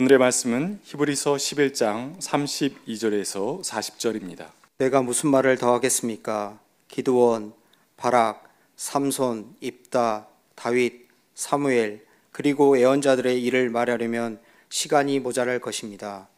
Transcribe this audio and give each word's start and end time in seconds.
오늘의 0.00 0.18
말씀은 0.18 0.78
히브리서 0.84 1.34
11장 1.34 2.20
32절에서 2.20 3.64
40절입니다. 3.64 4.46
내가 4.76 5.02
무슨 5.02 5.28
말을 5.30 5.58
더 5.58 5.74
하겠습니까? 5.74 6.60
기드원, 6.86 7.52
바락, 7.96 8.48
삼손, 8.76 9.56
입다, 9.60 10.28
다윗, 10.54 11.08
사무엘 11.34 12.06
그리고 12.30 12.78
예언자들의 12.78 13.42
일을 13.42 13.70
말하려면 13.70 14.38
시간이 14.68 15.18
모자랄 15.18 15.58
것입니다. 15.58 16.28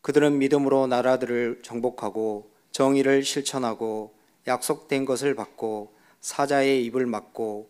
그들은 0.00 0.38
믿음으로 0.38 0.86
나라들을 0.86 1.62
정복하고 1.64 2.48
정의를 2.70 3.24
실천하고 3.24 4.14
약속된 4.46 5.04
것을 5.04 5.34
받고 5.34 5.92
사자의 6.20 6.84
입을 6.84 7.06
막고 7.06 7.68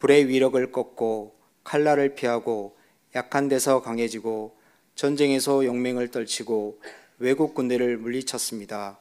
불의 0.00 0.26
위력을 0.26 0.72
꺾고 0.72 1.36
칼날을 1.62 2.16
피하고 2.16 2.79
약한 3.14 3.48
데서 3.48 3.82
강해지고 3.82 4.54
전쟁에서 4.94 5.64
용맹을 5.64 6.10
떨치고 6.10 6.80
외국 7.18 7.54
군대를 7.54 7.96
물리쳤습니다. 7.96 8.98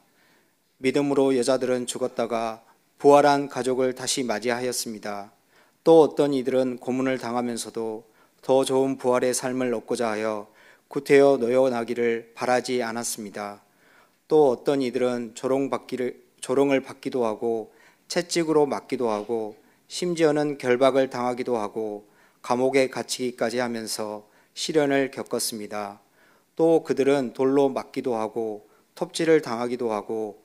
믿음으로 0.78 1.38
여자들은 1.38 1.86
죽었다가 1.86 2.64
부활한 2.98 3.50
가족을 3.50 3.96
다시 3.96 4.24
맞이하였습니다. 4.24 5.32
또 5.84 6.02
어떤 6.02 6.34
이들은 6.34 6.78
고문을 6.78 7.18
당하면서도 7.18 8.04
더 8.42 8.66
좋은 8.66 8.98
부활의 8.98 9.34
삶을 9.34 9.74
얻고자 9.74 10.10
하여 10.10 10.48
구태여 10.88 11.38
놓여나기를 11.38 12.32
바라지 12.34 12.82
않았습니다. 12.82 13.62
또 14.28 14.50
어떤 14.50 14.82
이들은 14.82 15.36
조롱받기를, 15.36 16.24
조롱을 16.42 16.82
받기도 16.82 17.26
하고 17.26 17.72
채찍으로 18.08 18.66
맞기도 18.66 19.10
하고 19.10 19.56
심지어는 19.88 20.58
결박을 20.58 21.10
당하기도 21.10 21.58
하고 21.58 22.08
감옥에 22.42 22.90
갇히기까지 22.90 23.60
하면서 23.60 24.28
시련을 24.54 25.12
겪었습니다. 25.12 26.02
또 26.56 26.84
그들은 26.84 27.34
돌로 27.34 27.70
맞기도 27.70 28.16
하고 28.16 28.68
톱질을 28.96 29.42
당하기도 29.42 29.92
하고 29.92 30.44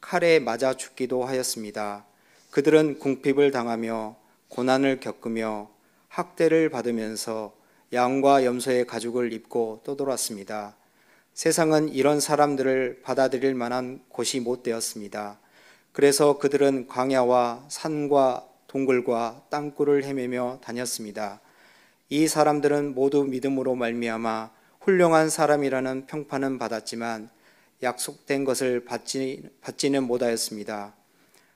칼에 0.00 0.38
맞아 0.38 0.74
죽기도 0.74 1.24
하였습니다. 1.24 2.04
그들은 2.50 2.98
궁핍을 2.98 3.50
당하며 3.50 4.16
고난을 4.48 5.00
겪으며 5.00 5.70
학대를 6.08 6.68
받으면서 6.68 7.54
양과 7.92 8.44
염소의 8.44 8.86
가죽을 8.86 9.32
입고 9.32 9.80
떠돌았습니다. 9.84 10.76
세상은 11.32 11.88
이런 11.88 12.20
사람들을 12.20 13.00
받아들일 13.02 13.54
만한 13.54 14.04
곳이 14.08 14.40
못 14.40 14.62
되었습니다. 14.62 15.38
그래서 15.92 16.38
그들은 16.38 16.86
광야와 16.86 17.64
산과 17.68 18.46
동굴과 18.66 19.46
땅굴을 19.50 20.04
헤매며 20.04 20.60
다녔습니다. 20.62 21.40
이 22.08 22.28
사람들은 22.28 22.94
모두 22.94 23.24
믿음으로 23.24 23.74
말미암아 23.74 24.50
훌륭한 24.80 25.30
사람이라는 25.30 26.06
평판은 26.06 26.58
받았지만 26.58 27.30
약속된 27.82 28.44
것을 28.44 28.84
받지, 28.84 29.42
받지는 29.60 30.04
못하였습니다. 30.04 30.94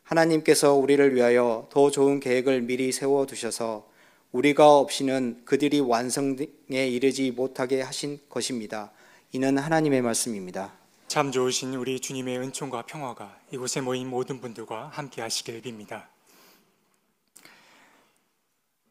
하나님께서 0.03 0.75
우리를 0.75 1.15
위하여 1.15 1.69
더 1.71 1.91
좋은 1.91 2.21
계획을 2.21 2.63
미리 2.63 2.93
세워 2.93 3.27
두셔서 3.27 3.89
우리가 4.33 4.77
없이는 4.77 5.43
그들이 5.45 5.81
완성에 5.81 6.47
이르지 6.71 7.31
못하게 7.31 7.83
하신 7.83 8.19
것입니다. 8.29 8.91
이는 9.33 9.59
하나님의 9.59 10.01
말씀입니다. 10.01 10.73
참 11.09 11.31
좋으신 11.31 11.75
우리 11.75 12.01
주님의 12.01 12.39
은총과 12.39 12.83
평화가 12.83 13.39
이곳에 13.51 13.81
모인 13.81 14.09
모든 14.09 14.41
분들과 14.41 14.89
함께 14.89 15.21
하시길 15.23 15.62
빕니다. 15.62 16.05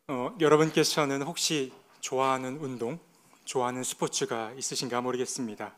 어, 0.09 0.33
여러분께서는 0.39 1.21
혹시 1.23 1.73
좋아하는 1.99 2.55
운동, 2.59 2.97
좋아하는 3.43 3.83
스포츠가 3.83 4.53
있으신가 4.53 5.01
모르겠습니다. 5.01 5.73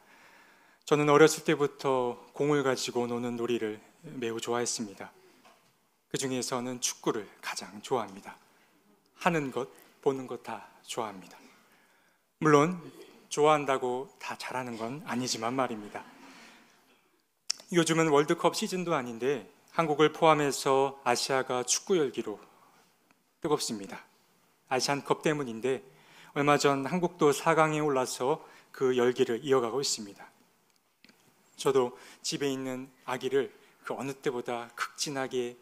저는 0.86 1.10
어렸을 1.10 1.44
때부터 1.46 2.24
공을 2.34 2.62
가지고 2.62 3.08
노는 3.08 3.38
놀이를 3.38 3.82
매우 4.04 4.40
좋아했습니다. 4.40 5.12
그 6.10 6.18
중에서는 6.20 6.80
축구를 6.80 7.28
가장 7.42 7.82
좋아합니다. 7.82 8.38
하는 9.16 9.52
것, 9.52 9.68
보는 10.02 10.28
것 10.28 10.44
다 10.44 10.68
좋아합니다. 10.84 11.36
물론 12.38 12.80
좋아한다고 13.30 14.10
다 14.20 14.38
잘하는 14.38 14.78
건 14.78 15.02
아니지만 15.08 15.56
말입니다. 15.56 16.04
요즘은 17.74 18.10
월드컵 18.10 18.56
시즌도 18.56 18.94
아닌데 18.94 19.52
한국을 19.72 20.14
포함해서 20.14 21.02
아시아가 21.04 21.64
축구 21.64 21.98
열기로 21.98 22.40
뜨겁습니다. 23.42 24.09
아시안컵 24.70 25.24
때문인데 25.24 25.84
얼마 26.34 26.58
전 26.58 26.86
한국도 26.86 27.32
4강에 27.32 27.84
올라서 27.84 28.46
그 28.72 28.96
열기를 28.98 29.44
이어가고 29.44 29.82
있습니다. 29.82 30.30
저도 31.58 31.98
집에 32.22 32.50
있는 32.50 32.90
아기를 33.06 33.54
그 33.84 33.94
어느 33.96 34.14
때보다 34.14 34.70
극진하게 34.76 35.58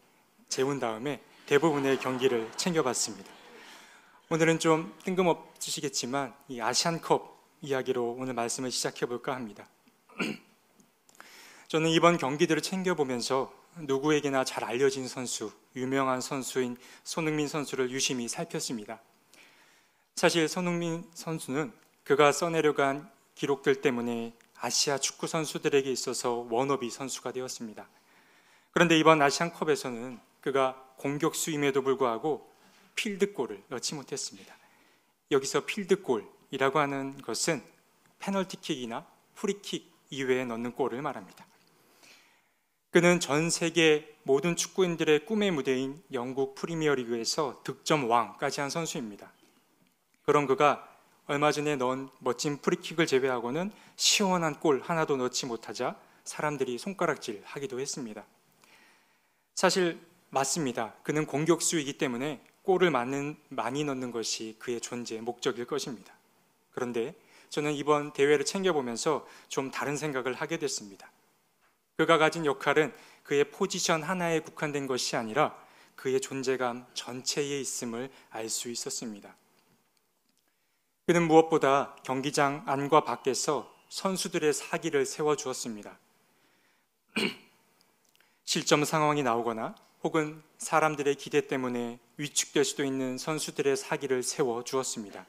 재운 0.50 0.79
다음에 0.79 1.23
대부분의 1.47 2.00
경기를 2.00 2.51
챙겨봤습니다. 2.57 3.31
오늘은 4.29 4.59
좀 4.59 4.94
뜬금없으시겠지만 5.06 6.35
이 6.50 6.59
아시안컵 6.59 7.38
이야기로 7.62 8.17
오늘 8.19 8.34
말씀을 8.34 8.72
시작해 8.72 9.06
볼까 9.06 9.34
합니다. 9.34 9.67
저는 11.69 11.90
이번 11.90 12.17
경기들을 12.17 12.62
챙겨보면서 12.62 13.51
누구에게나 13.80 14.44
잘 14.44 14.64
알려진 14.64 15.08
선수, 15.08 15.52
유명한 15.76 16.22
선수인 16.22 16.78
손흥민 17.04 17.48
선수를 17.48 17.92
유심히 17.92 18.28
살폈습니다. 18.28 19.00
사실 20.16 20.48
손흥민 20.48 21.04
선수는 21.14 21.72
그가 22.04 22.32
써내려간 22.32 23.10
기록들 23.36 23.82
때문에 23.82 24.34
아시아 24.60 24.98
축구 24.98 25.28
선수들에게 25.28 25.92
있어서 25.92 26.48
워너비 26.50 26.90
선수가 26.90 27.34
되었습니다. 27.34 27.88
그런데 28.72 28.98
이번 28.98 29.22
아시안컵에서는 29.22 30.20
그가 30.42 30.84
공격수임에도 30.98 31.84
불구하고 31.84 32.52
필드골을 32.96 33.64
넣지 33.68 33.94
못했습니다. 33.96 34.56
여기서 35.30 35.66
필드골이라고 35.66 36.80
하는 36.80 37.22
것은 37.22 37.64
페널티킥이나 38.20 39.06
프리킥 39.36 39.92
이외에 40.09 40.46
넣는 40.46 40.72
골을 40.72 41.02
말합니다. 41.02 41.46
그는 42.90 43.20
전 43.20 43.50
세계 43.50 44.16
모든 44.24 44.56
축구인들의 44.56 45.25
꿈의 45.25 45.52
무대인 45.52 46.02
영국 46.14 46.56
프리미어리그에서 46.56 47.62
득점 47.64 48.09
왕까지 48.09 48.62
한 48.62 48.70
선수입니다. 48.70 49.31
그런 50.24 50.48
그가 50.48 50.88
얼마 51.28 51.52
전에 51.52 51.76
넣은 51.76 52.09
멋진 52.20 52.58
프리킥을 52.58 53.06
제외하고는 53.06 53.72
시원한 53.97 54.59
골 54.59 54.81
하나도 54.81 55.18
넣지 55.18 55.46
못하자 55.46 55.97
사람들이 56.24 56.78
손가락질 56.78 57.42
하기도 57.46 57.80
했습니다. 57.80 58.26
사실 59.56 60.00
맞습니다. 60.30 60.94
그는 61.03 61.26
공격수이기 61.26 61.97
때문에 61.97 62.42
골을 62.64 62.92
많은, 62.92 63.38
많이 63.50 63.84
넣는 63.84 64.12
것이 64.12 64.56
그의 64.59 64.81
존재의 64.81 65.22
목적일 65.22 65.66
것입니다. 65.66 66.14
그런데 66.72 67.16
저는 67.50 67.74
이번 67.74 68.14
대회를 68.14 68.46
챙겨보면서 68.46 69.26
좀 69.47 69.72
다른 69.72 69.96
생각을 69.96 70.34
하게 70.34 70.59
됐습니다. 70.59 71.09
그가 71.97 72.19
가진 72.19 72.46
역할은 72.46 72.94
그의 73.24 73.52
포지션 73.52 74.03
하나에 74.03 74.40
국한된 74.40 74.85
것이 74.85 75.16
아니라 75.16 75.58
그의 75.96 76.22
존재감 76.22 76.85
전체에 76.94 77.59
있음을 77.59 78.12
알 78.30 78.50
수 78.50 78.69
있었습니다. 78.69 79.35
그는 81.08 81.28
무엇보다 81.28 81.96
경기장 82.03 82.63
안과 82.68 83.03
밖에서 83.03 83.74
선수들의 83.90 84.53
사기를 84.53 85.06
세워주었습니다. 85.06 85.97
실점 88.46 88.85
상황이 88.85 89.24
나오거나 89.24 89.75
혹은 90.03 90.44
사람들의 90.59 91.16
기대 91.16 91.47
때문에 91.47 91.97
위축될 92.18 92.64
수도 92.64 92.84
있는 92.84 93.18
선수들의 93.18 93.76
사기를 93.76 94.22
세워 94.22 94.64
주었습니다. 94.64 95.26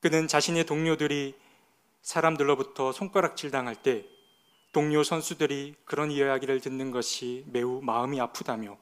그는 0.00 0.28
자신의 0.28 0.64
동료들이 0.64 1.34
사람들로부터 2.00 2.92
손가락질 2.92 3.50
당할 3.50 3.76
때 3.76 4.06
동료 4.72 5.04
선수들이 5.04 5.74
그런 5.84 6.10
이야기를 6.10 6.60
듣는 6.60 6.90
것이 6.90 7.44
매우 7.48 7.80
마음이 7.82 8.20
아프다며 8.20 8.78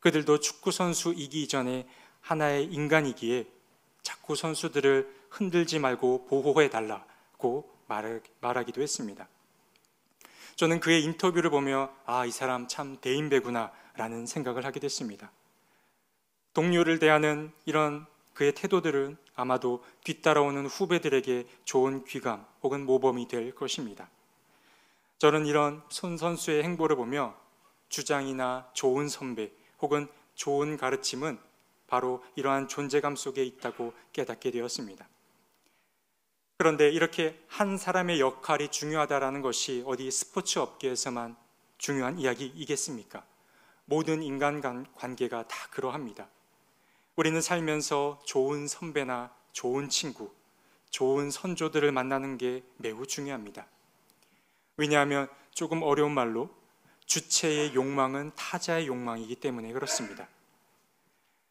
그들도 0.00 0.40
축구 0.40 0.70
선수이기 0.70 1.48
전에 1.48 1.88
하나의 2.20 2.66
인간이기에 2.66 3.46
자꾸 4.02 4.36
선수들을 4.36 5.22
흔들지 5.30 5.78
말고 5.78 6.26
보호해 6.26 6.68
달라고 6.68 7.70
말하기도 8.40 8.82
했습니다. 8.82 9.28
저는 10.56 10.80
그의 10.80 11.02
인터뷰를 11.04 11.50
보며 11.50 11.90
아, 12.04 12.26
이 12.26 12.30
사람 12.30 12.68
참 12.68 12.98
대인배구나 13.00 13.72
라는 13.96 14.26
생각을 14.26 14.64
하게 14.66 14.80
됐습니다. 14.80 15.30
동료를 16.52 16.98
대하는 16.98 17.52
이런 17.64 18.06
그의 18.34 18.52
태도들은 18.54 19.16
아마도 19.34 19.82
뒤따라오는 20.04 20.66
후배들에게 20.66 21.46
좋은 21.64 22.04
귀감 22.04 22.44
혹은 22.62 22.84
모범이 22.84 23.28
될 23.28 23.54
것입니다. 23.54 24.10
저는 25.22 25.46
이런 25.46 25.80
손 25.88 26.16
선수의 26.16 26.64
행보를 26.64 26.96
보며 26.96 27.36
주장이나 27.88 28.68
좋은 28.72 29.08
선배 29.08 29.52
혹은 29.80 30.08
좋은 30.34 30.76
가르침은 30.76 31.38
바로 31.86 32.24
이러한 32.34 32.66
존재감 32.66 33.14
속에 33.14 33.44
있다고 33.44 33.94
깨닫게 34.12 34.50
되었습니다. 34.50 35.08
그런데 36.58 36.90
이렇게 36.90 37.40
한 37.46 37.78
사람의 37.78 38.18
역할이 38.18 38.72
중요하다라는 38.72 39.42
것이 39.42 39.84
어디 39.86 40.10
스포츠 40.10 40.58
업계에서만 40.58 41.36
중요한 41.78 42.18
이야기이겠습니까? 42.18 43.24
모든 43.84 44.24
인간 44.24 44.60
간- 44.60 44.92
관계가 44.96 45.46
다 45.46 45.68
그러합니다. 45.70 46.28
우리는 47.14 47.40
살면서 47.40 48.20
좋은 48.26 48.66
선배나 48.66 49.32
좋은 49.52 49.88
친구, 49.88 50.34
좋은 50.90 51.30
선조들을 51.30 51.92
만나는 51.92 52.38
게 52.38 52.64
매우 52.78 53.06
중요합니다. 53.06 53.68
왜냐하면 54.76 55.28
조금 55.52 55.82
어려운 55.82 56.12
말로 56.12 56.50
주체의 57.06 57.74
욕망은 57.74 58.32
타자의 58.36 58.86
욕망이기 58.86 59.36
때문에 59.36 59.72
그렇습니다. 59.72 60.28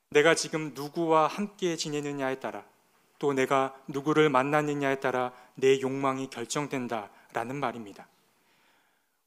내가 0.10 0.36
지금 0.36 0.74
누구와 0.74 1.28
함께 1.28 1.76
지내느냐에 1.76 2.40
따라 2.40 2.66
또 3.20 3.34
내가 3.34 3.76
누구를 3.88 4.30
만나느냐에 4.30 5.00
따라 5.00 5.32
내 5.56 5.80
욕망이 5.80 6.30
결정된다라는 6.30 7.56
말입니다. 7.56 8.08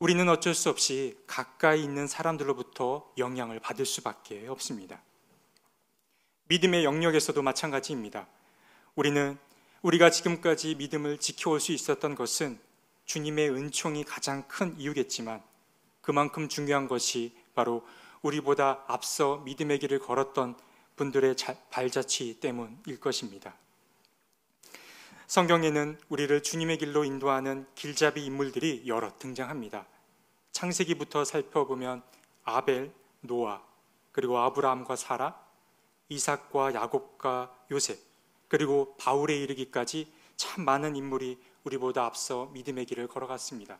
우리는 0.00 0.28
어쩔 0.28 0.54
수 0.54 0.68
없이 0.68 1.16
가까이 1.26 1.82
있는 1.82 2.06
사람들로부터 2.06 3.12
영향을 3.16 3.60
받을 3.60 3.86
수밖에 3.86 4.46
없습니다. 4.48 5.00
믿음의 6.48 6.84
영역에서도 6.84 7.40
마찬가지입니다. 7.40 8.26
우리는 8.96 9.38
우리가 9.82 10.10
지금까지 10.10 10.74
믿음을 10.74 11.18
지켜올 11.18 11.60
수 11.60 11.72
있었던 11.72 12.16
것은 12.16 12.58
주님의 13.04 13.50
은총이 13.50 14.04
가장 14.04 14.46
큰 14.48 14.78
이유겠지만 14.78 15.42
그만큼 16.00 16.48
중요한 16.48 16.88
것이 16.88 17.36
바로 17.54 17.86
우리보다 18.22 18.84
앞서 18.86 19.38
믿음의 19.38 19.78
길을 19.78 19.98
걸었던 19.98 20.56
분들의 20.96 21.36
자- 21.36 21.56
발자취 21.70 22.40
때문일 22.40 23.00
것입니다. 23.00 23.54
성경에는 25.26 25.98
우리를 26.08 26.42
주님의 26.42 26.78
길로 26.78 27.04
인도하는 27.04 27.66
길잡이 27.74 28.24
인물들이 28.24 28.84
여러 28.86 29.16
등장합니다. 29.18 29.86
창세기부터 30.52 31.24
살펴보면 31.24 32.02
아벨, 32.44 32.92
노아, 33.20 33.62
그리고 34.12 34.38
아브라함과 34.38 34.96
사라, 34.96 35.42
이삭과 36.08 36.74
야곱과 36.74 37.66
요셉, 37.70 37.98
그리고 38.48 38.94
바울에 38.98 39.36
이르기까지 39.36 40.12
참 40.36 40.64
많은 40.64 40.94
인물이 40.94 41.38
우리보다 41.64 42.04
앞서 42.04 42.46
믿음의 42.52 42.86
길을 42.86 43.08
걸어갔습니다. 43.08 43.78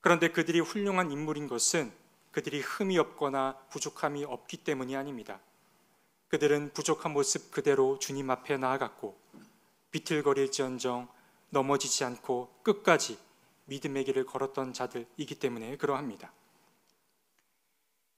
그런데 0.00 0.28
그들이 0.28 0.60
훌륭한 0.60 1.10
인물인 1.10 1.46
것은 1.46 1.92
그들이 2.32 2.60
흠이 2.60 2.98
없거나 2.98 3.56
부족함이 3.70 4.24
없기 4.24 4.58
때문이 4.58 4.96
아닙니다. 4.96 5.40
그들은 6.28 6.72
부족한 6.72 7.12
모습 7.12 7.50
그대로 7.50 7.98
주님 7.98 8.30
앞에 8.30 8.56
나아갔고 8.56 9.18
비틀거릴지언정 9.90 11.08
넘어지지 11.50 12.04
않고 12.04 12.60
끝까지 12.62 13.18
믿음의 13.66 14.04
길을 14.04 14.26
걸었던 14.26 14.72
자들이기 14.72 15.34
때문에 15.34 15.76
그러합니다. 15.76 16.32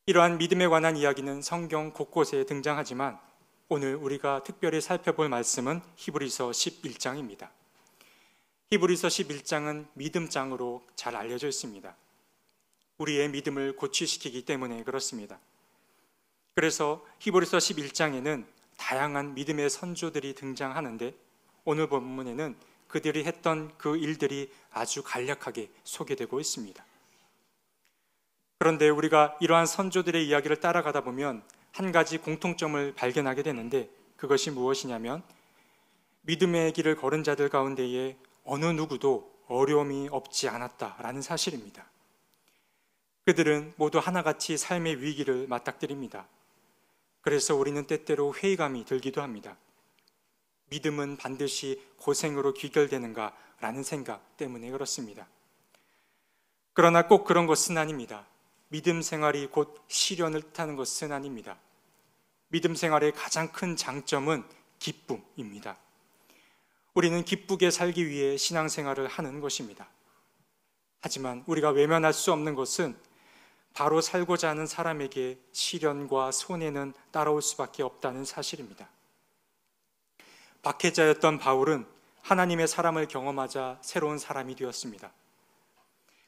이러한 0.06 0.38
믿음에 0.38 0.67
관한 0.69 0.97
이야기는 0.97 1.43
성경 1.43 1.93
곳곳에 1.93 2.44
등장하지만 2.44 3.19
오늘 3.69 3.94
우리가 3.94 4.43
특별히 4.43 4.81
살펴볼 4.81 5.29
말씀은 5.29 5.81
히브리서 5.97 6.50
11장입니다. 6.50 7.49
히브리서 8.72 9.08
11장은 9.08 9.86
믿음장으로 9.92 10.82
잘 10.96 11.14
알려져 11.14 11.46
있습니다. 11.46 11.94
우리의 12.96 13.28
믿음을 13.28 13.76
고취시키기 13.76 14.46
때문에 14.46 14.82
그렇습니다. 14.82 15.38
그래서 16.54 17.04
히브리서 17.19 17.58
11장에는 17.58 18.46
다양한 18.78 19.34
믿음의 19.34 19.69
선조들이 19.69 20.34
등장하는데 20.36 21.14
오늘 21.64 21.86
본문에는 21.88 22.56
그들이 22.88 23.24
했던 23.24 23.76
그 23.76 23.98
일들이 23.98 24.50
아주 24.70 25.02
간략하게 25.02 25.69
소개되고 25.84 26.40
있습니다. 26.40 26.82
그런데 28.58 28.88
우리가 28.88 29.36
이러한 29.42 29.66
선조들의 29.66 30.26
이야기를 30.26 30.60
따라가다 30.60 31.02
보면 31.02 31.42
한 31.72 31.92
가지 31.92 32.16
공통점을 32.16 32.94
발견하게 32.94 33.42
되는데 33.42 33.90
그것이 34.16 34.50
무엇이냐면 34.50 35.22
믿음의 36.22 36.72
길을 36.72 36.96
걸은 36.96 37.22
자들 37.22 37.50
가운데에 37.50 38.16
어느 38.44 38.67
누구도 38.67 39.33
어려움이 39.49 40.09
없지 40.11 40.49
않았다라는 40.49 41.23
사실입니다. 41.23 41.87
그들은 43.25 43.75
모두 43.77 43.99
하나같이 43.99 44.56
삶의 44.56 45.00
위기를 45.00 45.47
맞닥뜨립니다. 45.47 46.27
그래서 47.21 47.55
우리는 47.55 47.87
때때로 47.87 48.35
회의감이 48.35 48.85
들기도 48.85 49.23
합니다. 49.23 49.56
믿음은 50.71 51.19
반드시 51.19 51.81
고생으로 51.99 52.55
귀결되는가라는 52.55 53.83
생각 53.85 54.37
때문에 54.37 54.71
그렇습니다. 54.71 55.29
그러나 56.73 57.06
꼭 57.06 57.25
그런 57.25 57.47
것은 57.47 57.77
아닙니다. 57.77 58.27
믿음 58.69 59.03
생활이 59.03 59.47
곧 59.49 59.85
시련을 59.89 60.41
뜻하는 60.43 60.77
것은 60.77 61.12
아닙니다. 61.12 61.59
믿음 62.49 62.75
생활의 62.75 63.12
가장 63.12 63.53
큰 63.53 63.77
장점은 63.77 64.44
기쁨입니다. 64.79 65.77
우리는 66.94 67.25
기쁘게 67.25 67.71
살기 67.71 68.09
위해 68.09 68.37
신앙생활을 68.37 69.09
하는 69.09 69.41
것입니다. 69.41 69.89
하지만 71.00 71.43
우리가 71.47 71.71
외면할 71.71 72.12
수 72.12 72.33
없는 72.33 72.55
것은 72.55 72.97
바로 73.73 74.00
살고자 74.00 74.50
하는 74.50 74.67
사람에게 74.67 75.39
시련과 75.53 76.31
손해는 76.33 76.93
따라올 77.11 77.41
수밖에 77.41 77.83
없다는 77.83 78.25
사실입니다. 78.25 78.89
박해자였던 80.62 81.39
바울은 81.39 81.87
하나님의 82.21 82.69
사람을 82.69 83.09
경험하자 83.09 83.79
새로운 83.81 84.19
사람이 84.19 84.55
되었습니다. 84.55 85.11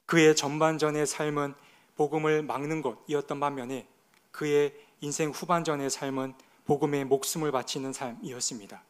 그의 0.05 0.35
전반전의 0.35 1.05
삶은 1.07 1.53
복음을 1.95 2.43
막는 2.43 2.81
것이었던 2.81 3.39
반면에 3.39 3.87
그의 4.31 4.75
인생 4.99 5.29
후반전의 5.29 5.89
삶은 5.89 6.33
복음에 6.65 7.03
목숨을 7.03 7.51
바치는 7.51 7.93
삶이었습니다. 7.93 8.83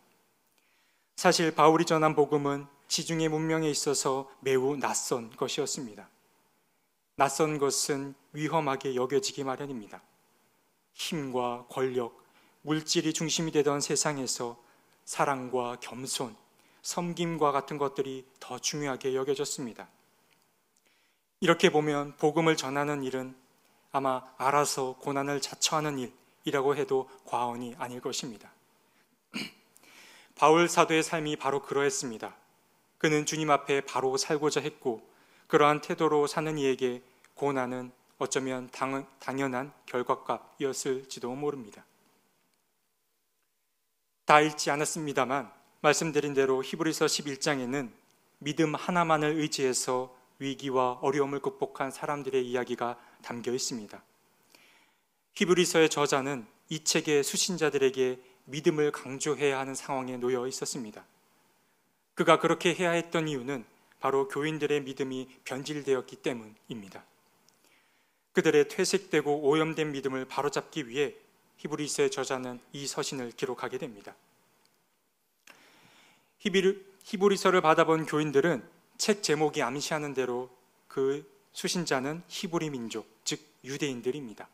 사실 1.15 1.55
바울이 1.55 1.85
전한 1.85 2.13
복음은 2.13 2.67
지중해 2.87 3.29
문명에 3.29 3.69
있어서 3.69 4.29
매우 4.41 4.75
낯선 4.77 5.29
것이었습니다. 5.35 6.09
낯선 7.15 7.57
것은 7.57 8.13
위험하게 8.33 8.95
여겨지기 8.95 9.43
마련입니다. 9.43 10.01
힘과 10.93 11.65
권력, 11.69 12.21
물질이 12.61 13.13
중심이 13.13 13.51
되던 13.51 13.79
세상에서 13.79 14.61
사랑과 15.05 15.77
겸손, 15.79 16.35
섬김과 16.81 17.51
같은 17.51 17.77
것들이 17.77 18.25
더 18.39 18.59
중요하게 18.59 19.15
여겨졌습니다. 19.15 19.87
이렇게 21.39 21.71
보면 21.71 22.15
복음을 22.17 22.57
전하는 22.57 23.03
일은 23.03 23.35
아마 23.91 24.23
알아서 24.37 24.97
고난을 24.99 25.41
자처하는 25.41 26.11
일이라고 26.43 26.75
해도 26.75 27.09
과언이 27.25 27.75
아닐 27.77 28.01
것입니다. 28.01 28.51
바울 30.35 30.67
사도의 30.67 31.01
삶이 31.01 31.37
바로 31.37 31.61
그러했습니다. 31.61 32.35
그는 32.97 33.25
주님 33.25 33.49
앞에 33.49 33.81
바로 33.81 34.17
살고자 34.17 34.61
했고 34.61 35.01
그러한 35.47 35.81
태도로 35.81 36.27
사는 36.27 36.57
이에게 36.57 37.01
고난은 37.33 37.91
어쩌면 38.17 38.69
당, 38.71 39.05
당연한 39.19 39.71
결과값이었을지도 39.85 41.33
모릅니다. 41.35 41.85
다 44.25 44.41
읽지 44.41 44.71
않았습니다만 44.71 45.51
말씀드린 45.81 46.33
대로 46.33 46.63
히브리서 46.63 47.05
11장에는 47.05 47.91
믿음 48.39 48.73
하나만을 48.75 49.35
의지해서 49.37 50.15
위기와 50.39 50.93
어려움을 51.01 51.39
극복한 51.39 51.91
사람들의 51.91 52.45
이야기가 52.45 52.97
담겨 53.21 53.53
있습니다. 53.53 54.01
히브리서의 55.35 55.89
저자는 55.89 56.47
이 56.69 56.83
책의 56.83 57.23
수신자들에게 57.23 58.19
믿음을 58.45 58.91
강조해야 58.91 59.59
하는 59.59 59.75
상황에 59.75 60.17
놓여 60.17 60.47
있었습니다. 60.47 61.05
그가 62.13 62.39
그렇게 62.39 62.73
해야 62.73 62.91
했던 62.91 63.27
이유는 63.27 63.65
바로 63.99 64.27
교인들의 64.27 64.81
믿음이 64.83 65.27
변질되었기 65.43 66.17
때문입니다. 66.17 67.03
그들의 68.33 68.67
퇴색되고 68.67 69.47
오염된 69.47 69.91
믿음을 69.91 70.25
바로잡기 70.25 70.89
위해 70.89 71.15
히브리서의 71.57 72.11
저자는 72.11 72.59
이 72.73 72.85
서신을 72.85 73.31
기록하게 73.31 73.77
됩니다. 73.77 74.15
히브리서를 77.03 77.61
받아본 77.61 78.05
교인들은 78.05 78.67
책 78.97 79.23
제목이 79.23 79.61
암시하는 79.61 80.13
대로 80.13 80.49
그 80.87 81.29
수신자는 81.53 82.23
히브리 82.27 82.69
민족, 82.69 83.07
즉 83.23 83.39
유대인들입니다. 83.63 84.47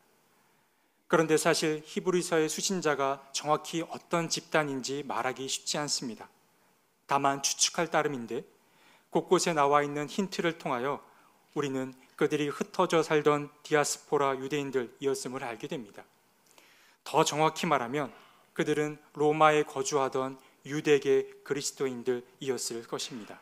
그런데 1.12 1.36
사실 1.36 1.84
히브리서의 1.86 2.48
수신자가 2.48 3.22
정확히 3.34 3.84
어떤 3.90 4.30
집단인지 4.30 5.04
말하기 5.04 5.46
쉽지 5.46 5.78
않습니다. 5.80 6.30
다만 7.06 7.44
추측할 7.44 7.92
따름인데 7.92 8.46
곳곳에 9.10 9.52
나와 9.52 9.84
있는 9.84 10.08
힌트를 10.08 10.58
통하여 10.58 11.04
우리는 11.54 11.94
그들이 12.16 12.48
흩어져 12.48 13.04
살던 13.04 13.50
디아스포라 13.64 14.38
유대인들이었음을 14.38 15.44
알게 15.44 15.68
됩니다. 15.68 16.06
더 17.04 17.26
정확히 17.26 17.66
말하면 17.66 18.14
그들은 18.54 18.98
로마에 19.12 19.64
거주하던 19.64 20.40
유대계 20.66 21.42
그리스도인들이었을 21.44 22.88
것입니다. 22.88 23.42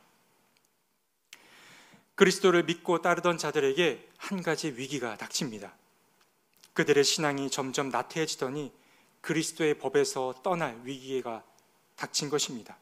그리스도를 2.15 2.63
믿고 2.63 3.03
따르던 3.03 3.38
자들에게 3.38 4.09
한 4.17 4.41
가지 4.41 4.69
위기가 4.69 5.15
닥칩니다. 5.17 5.71
그들의 6.79 7.03
신앙이 7.03 7.50
점점 7.50 7.89
나태해지더니 7.89 8.71
그리스도의 9.19 9.79
법에서 9.79 10.33
떠날 10.43 10.79
위기가 10.86 11.43
닥친 11.98 12.29
것입니다. 12.29 12.77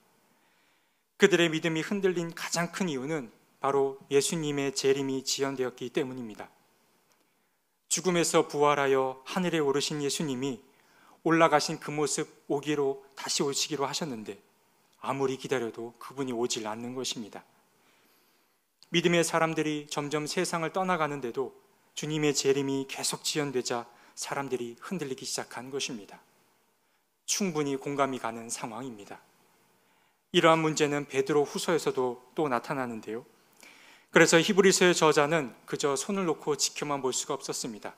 그들의 1.17 1.49
믿음이 1.49 1.81
흔들린 1.81 2.35
가장 2.35 2.71
큰 2.71 2.89
이유는 2.89 3.31
바로 3.59 3.97
예수님의 4.11 4.75
재림이 4.75 5.23
지연되었기 5.23 5.89
때문입니다. 5.89 6.47
죽음에서 7.87 8.47
부활하여 8.47 9.23
하늘에 9.25 9.57
오르신 9.57 10.03
예수님이 10.03 10.61
올라가신 11.23 11.79
그 11.79 11.89
모습 11.89 12.43
오기로 12.47 13.03
다시 13.15 13.41
오시기로 13.41 13.87
하셨는데 13.87 14.39
아무리 14.99 15.37
기다려도 15.37 15.95
그분이 15.97 16.33
오질 16.33 16.67
않는 16.67 16.93
것입니다. 16.93 17.43
믿음의 18.89 19.23
사람들이 19.23 19.87
점점 19.89 20.27
세상을 20.27 20.71
떠나가는데도 20.71 21.66
주님의 21.97 22.35
재림이 22.35 22.85
계속 22.87 23.23
지연되자 23.23 23.87
사람들이 24.13 24.75
흔들리기 24.79 25.25
시작한 25.25 25.71
것입니다. 25.71 26.21
충분히 27.25 27.75
공감이 27.75 28.19
가는 28.19 28.51
상황입니다. 28.51 29.19
이러한 30.31 30.59
문제는 30.59 31.07
베드로 31.07 31.43
후서에서도 31.43 32.33
또 32.35 32.47
나타나는데요. 32.49 33.25
그래서 34.11 34.39
히브리서의 34.39 34.93
저자는 34.93 35.55
그저 35.65 35.95
손을 35.95 36.25
놓고 36.25 36.57
지켜만 36.57 37.01
볼 37.01 37.13
수가 37.13 37.33
없었습니다. 37.33 37.95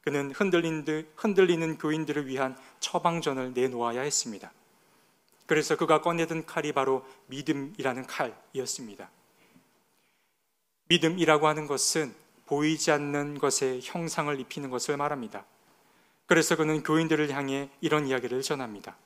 그는 0.00 0.32
흔들리는, 0.32 1.12
흔들리는 1.14 1.78
교인들을 1.78 2.26
위한 2.26 2.58
처방전을 2.80 3.52
내놓아야 3.54 4.00
했습니다. 4.00 4.52
그래서 5.46 5.76
그가 5.76 6.00
꺼내든 6.00 6.44
칼이 6.44 6.72
바로 6.72 7.06
믿음이라는 7.26 8.04
칼이었습니다. 8.04 9.08
믿음이라고 10.88 11.46
하는 11.46 11.68
것은 11.68 12.20
보이지 12.46 12.90
않는 12.90 13.38
것에 13.38 13.80
형상을 13.82 14.38
입히는 14.40 14.70
것을 14.70 14.96
말합니다. 14.96 15.44
그래서 16.26 16.56
그는 16.56 16.82
교인들을 16.82 17.30
향해 17.30 17.70
이런 17.80 18.06
이야기를 18.06 18.42
전합니다. 18.42 18.96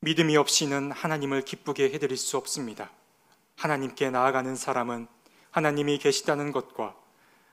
믿음이 0.00 0.36
없이는 0.36 0.90
하나님을 0.90 1.42
기쁘게 1.42 1.90
해드릴 1.90 2.16
수 2.16 2.36
없습니다. 2.36 2.90
하나님께 3.56 4.10
나아가는 4.10 4.54
사람은 4.56 5.06
하나님이 5.50 5.98
계시다는 5.98 6.50
것과 6.50 6.96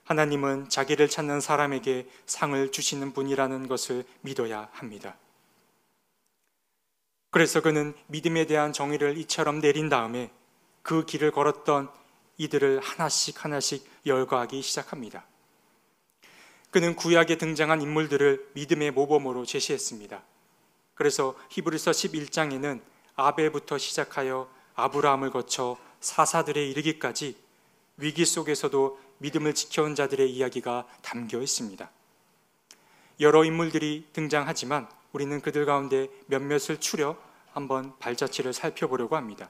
하나님은 0.06 0.70
자기를 0.70 1.08
찾는 1.08 1.42
사람에게 1.42 2.10
상을 2.26 2.72
주시는 2.72 3.14
분이라는 3.14 3.68
것을 3.68 4.04
믿어야 4.22 4.70
합니다. 4.72 5.16
그래서 7.30 7.62
그는 7.62 7.94
믿음에 8.08 8.48
대한 8.48 8.74
정의를 8.74 9.18
이처럼 9.20 9.62
내린 9.62 9.88
다음에 9.88 10.32
그 10.82 11.06
길을 11.06 11.30
걸었던 11.32 11.92
이들을 12.40 12.80
하나씩 12.80 13.44
하나씩 13.44 13.86
열거하기 14.06 14.62
시작합니다. 14.62 15.26
그는 16.72 16.96
구약에 16.96 17.38
등장한 17.38 17.82
인물들을 17.82 18.50
믿음의 18.54 18.92
모범으로 18.92 19.46
제시했습니다. 19.46 20.24
그래서 20.96 21.36
히브리서 21.50 21.92
11장에는 21.92 22.82
아벨부터 23.16 23.78
시작하여 23.78 24.50
아브라함을 24.76 25.32
거쳐 25.32 25.78
사사들에 26.00 26.66
이르기까지 26.70 27.36
위기 27.98 28.26
속에서도 28.26 29.00
믿음을 29.18 29.54
지켜온 29.54 29.96
자들의 29.96 30.32
이야기가 30.32 30.88
담겨 31.02 31.42
있습니다. 31.42 31.90
여러 33.20 33.44
인물들이 33.44 34.08
등장하지만 34.14 34.88
우리는 35.12 35.42
그들 35.42 35.66
가운데 35.66 36.08
몇몇을 36.28 36.80
추려 36.80 37.18
한번 37.52 37.98
발자취를 38.00 38.54
살펴보려고 38.54 39.18
합니다. 39.18 39.50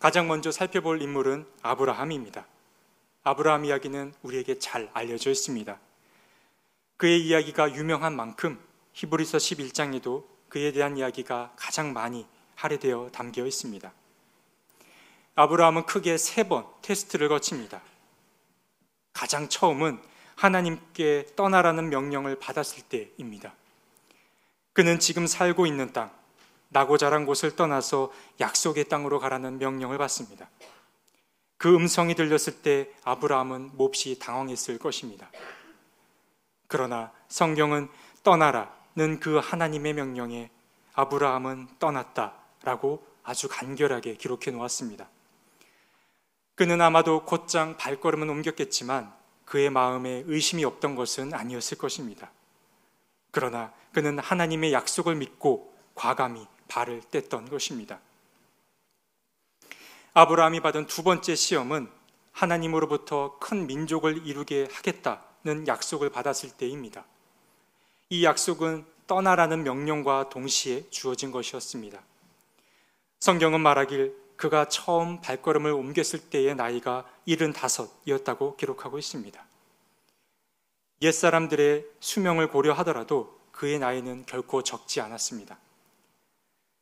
가장 0.00 0.28
먼저 0.28 0.50
살펴볼 0.50 1.02
인물은 1.02 1.46
아브라함입니다. 1.60 2.46
아브라함 3.22 3.66
이야기는 3.66 4.14
우리에게 4.22 4.58
잘 4.58 4.88
알려져 4.94 5.30
있습니다. 5.30 5.78
그의 6.96 7.20
이야기가 7.26 7.74
유명한 7.74 8.16
만큼 8.16 8.58
히브리서 8.94 9.36
11장에도 9.36 10.24
그에 10.48 10.72
대한 10.72 10.96
이야기가 10.96 11.52
가장 11.54 11.92
많이 11.92 12.26
할애되어 12.54 13.10
담겨 13.12 13.44
있습니다. 13.46 13.92
아브라함은 15.34 15.84
크게 15.84 16.16
세 16.16 16.44
번 16.44 16.66
테스트를 16.80 17.28
거칩니다. 17.28 17.82
가장 19.12 19.50
처음은 19.50 20.00
하나님께 20.34 21.26
떠나라는 21.36 21.90
명령을 21.90 22.38
받았을 22.38 22.84
때입니다. 22.84 23.52
그는 24.72 24.98
지금 24.98 25.26
살고 25.26 25.66
있는 25.66 25.92
땅, 25.92 26.10
나고 26.70 26.98
자란 26.98 27.26
곳을 27.26 27.56
떠나서 27.56 28.10
약속의 28.40 28.88
땅으로 28.88 29.18
가라는 29.18 29.58
명령을 29.58 29.98
받습니다. 29.98 30.48
그 31.56 31.74
음성이 31.74 32.14
들렸을 32.14 32.62
때 32.62 32.90
아브라함은 33.04 33.72
몹시 33.74 34.18
당황했을 34.18 34.78
것입니다. 34.78 35.30
그러나 36.68 37.12
성경은 37.28 37.88
떠나라는 38.22 39.20
그 39.20 39.38
하나님의 39.38 39.94
명령에 39.94 40.50
아브라함은 40.94 41.68
떠났다라고 41.78 43.04
아주 43.24 43.48
간결하게 43.48 44.14
기록해 44.14 44.52
놓았습니다. 44.52 45.08
그는 46.54 46.80
아마도 46.80 47.24
곧장 47.24 47.76
발걸음은 47.76 48.30
옮겼겠지만 48.30 49.12
그의 49.44 49.70
마음에 49.70 50.22
의심이 50.26 50.64
없던 50.64 50.94
것은 50.94 51.34
아니었을 51.34 51.78
것입니다. 51.78 52.30
그러나 53.32 53.72
그는 53.92 54.18
하나님의 54.18 54.72
약속을 54.72 55.16
믿고 55.16 55.74
과감히 55.94 56.46
발을 56.70 57.02
뗐던 57.10 57.50
것입니다. 57.50 58.00
아브라함이 60.14 60.60
받은 60.60 60.86
두 60.86 61.02
번째 61.02 61.34
시험은 61.34 61.90
하나님으로부터 62.32 63.38
큰 63.38 63.66
민족을 63.66 64.26
이루게 64.26 64.68
하겠다는 64.72 65.66
약속을 65.66 66.10
받았을 66.10 66.50
때입니다. 66.50 67.04
이 68.08 68.24
약속은 68.24 68.86
떠나라는 69.06 69.62
명령과 69.64 70.30
동시에 70.30 70.88
주어진 70.90 71.30
것이었습니다. 71.30 72.00
성경은 73.18 73.60
말하길 73.60 74.16
그가 74.36 74.68
처음 74.68 75.20
발걸음을 75.20 75.70
옮겼을 75.72 76.30
때의 76.30 76.54
나이가 76.54 77.04
75이었다고 77.28 78.56
기록하고 78.56 78.98
있습니다. 78.98 79.44
옛사람들의 81.02 81.86
수명을 82.00 82.48
고려하더라도 82.48 83.38
그의 83.52 83.78
나이는 83.78 84.24
결코 84.26 84.62
적지 84.62 85.00
않았습니다. 85.00 85.58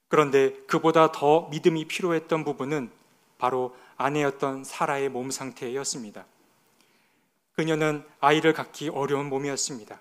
그런데 0.09 0.55
그보다 0.67 1.12
더 1.12 1.49
믿음이 1.50 1.87
필요했던 1.87 2.45
부분은 2.45 2.91
바로 3.38 3.77
아내였던 3.97 4.65
사라의 4.65 5.09
몸 5.11 5.31
상태였습니다. 5.31 6.25
그녀는 7.53 8.05
아이를 8.21 8.53
갖기 8.53 8.88
어려운 8.88 9.29
몸이었습니다. 9.29 10.00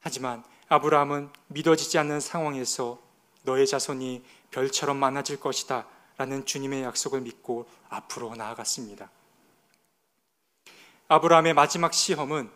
하지만 0.00 0.44
아브라함은 0.68 1.30
믿어지지 1.48 1.98
않는 1.98 2.20
상황에서 2.20 2.98
너의 3.42 3.66
자손이 3.66 4.24
별처럼 4.50 4.96
많아질 4.96 5.38
것이다 5.38 5.86
라는 6.16 6.46
주님의 6.46 6.82
약속을 6.82 7.20
믿고 7.20 7.68
앞으로 7.88 8.34
나아갔습니다. 8.34 9.10
아브라함의 11.08 11.54
마지막 11.54 11.92
시험은 11.94 12.50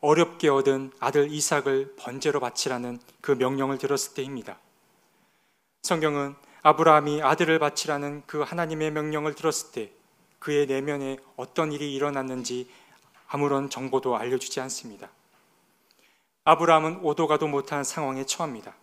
어렵게 0.00 0.48
얻은 0.48 0.92
아들 1.00 1.30
이삭을 1.30 1.94
번제로 1.96 2.40
바치라는 2.40 2.98
그 3.22 3.32
명령을 3.32 3.78
들었을 3.78 4.12
때입니다. 4.14 4.58
성경은 5.84 6.34
아브라함이 6.62 7.20
아들을 7.22 7.58
바치라는 7.58 8.22
그 8.26 8.40
하나님의 8.40 8.90
명령을 8.92 9.34
들었을 9.34 9.72
때 9.72 9.92
그의 10.38 10.64
내면에 10.64 11.18
어떤 11.36 11.72
일이 11.72 11.94
일어났는지 11.94 12.70
아무런 13.28 13.68
정보도 13.68 14.16
알려주지 14.16 14.60
않습니다. 14.60 15.10
아브라함은 16.44 17.00
오도 17.02 17.26
가도 17.26 17.48
못한 17.48 17.84
상황에 17.84 18.24
처합니다. 18.24 18.74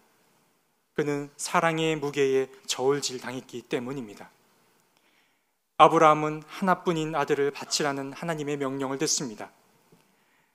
그는 0.93 1.31
사랑의 1.37 1.95
무게에 1.95 2.51
저울질 2.67 3.19
당했기 3.19 3.63
때문입니다. 3.63 4.29
아브라함은 5.77 6.43
하나뿐인 6.45 7.15
아들을 7.15 7.49
바치라는 7.49 8.13
하나님의 8.13 8.57
명령을 8.57 8.99
듣습니다. 8.99 9.49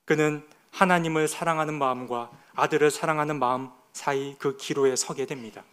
그는 0.05 0.47
하나님을 0.71 1.27
사랑하는 1.27 1.75
마음과 1.75 2.31
아들을 2.55 2.93
사랑하는 2.93 3.41
마음 3.41 3.69
사이 3.93 4.37
그 4.39 4.57
기로에 4.57 4.95
서게 4.95 5.27
됩니다. 5.27 5.65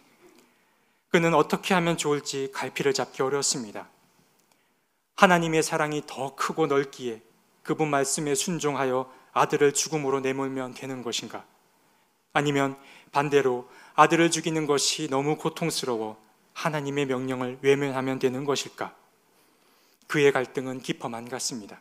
그는 1.14 1.32
어떻게 1.32 1.74
하면 1.74 1.96
좋을지 1.96 2.50
갈피를 2.52 2.92
잡기 2.92 3.22
어려웠습니다. 3.22 3.88
하나님의 5.14 5.62
사랑이 5.62 6.02
더 6.08 6.34
크고 6.34 6.66
넓기에 6.66 7.22
그분 7.62 7.88
말씀에 7.88 8.34
순종하여 8.34 9.08
아들을 9.32 9.74
죽음으로 9.74 10.18
내몰면 10.18 10.74
되는 10.74 11.04
것인가? 11.04 11.44
아니면 12.32 12.76
반대로 13.12 13.70
아들을 13.94 14.32
죽이는 14.32 14.66
것이 14.66 15.06
너무 15.08 15.36
고통스러워 15.36 16.20
하나님의 16.52 17.06
명령을 17.06 17.58
외면하면 17.62 18.18
되는 18.18 18.44
것일까? 18.44 18.92
그의 20.08 20.32
갈등은 20.32 20.80
깊어만 20.80 21.28
갔습니다. 21.28 21.80